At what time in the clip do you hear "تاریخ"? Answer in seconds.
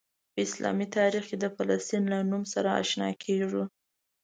0.97-1.23